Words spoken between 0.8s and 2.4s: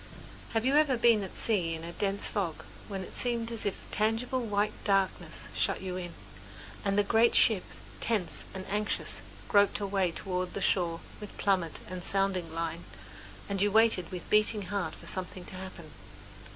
been at sea in a dense